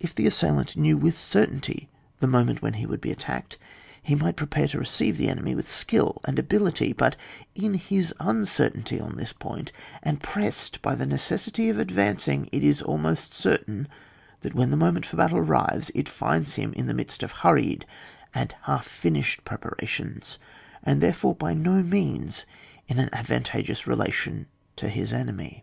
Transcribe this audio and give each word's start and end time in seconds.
If 0.00 0.14
the 0.14 0.26
assailant 0.26 0.78
knew 0.78 0.96
with 0.96 1.18
certainty 1.18 1.90
the 2.20 2.26
moment 2.26 2.62
when 2.62 2.72
he 2.80 2.86
would 2.86 3.02
be 3.02 3.10
attacked, 3.12 3.58
he 4.02 4.14
might 4.14 4.34
prepare 4.34 4.66
to 4.68 4.78
receive 4.78 5.18
the 5.18 5.28
enemy 5.28 5.54
with 5.54 5.68
skill 5.68 6.22
and 6.24 6.38
ability; 6.38 6.94
but 6.94 7.16
in 7.54 7.74
his 7.74 8.14
uncertainty 8.18 8.98
on 8.98 9.16
this 9.18 9.34
point, 9.34 9.70
and 10.02 10.22
pressed 10.22 10.80
by 10.80 10.94
the 10.94 11.04
necessity 11.04 11.68
of 11.68 11.78
advancing, 11.78 12.48
it 12.50 12.64
is 12.64 12.80
almost 12.80 13.34
certain 13.34 13.88
that 14.40 14.54
when 14.54 14.70
the 14.70 14.78
moment 14.78 15.04
for 15.04 15.18
battle 15.18 15.36
arrives, 15.36 15.90
it 15.94 16.08
finds 16.08 16.54
him 16.54 16.72
in 16.72 16.86
the 16.86 16.94
midst 16.94 17.22
of 17.22 17.32
hurried 17.32 17.84
and 18.32 18.54
half 18.62 18.86
finished 18.86 19.44
preparations, 19.44 20.38
and 20.82 21.02
therefore 21.02 21.34
by 21.34 21.52
no 21.52 21.82
means 21.82 22.46
in 22.88 22.98
an 22.98 23.10
advantageous 23.12 23.86
relation 23.86 24.46
to 24.76 24.88
his 24.88 25.12
enemy. 25.12 25.62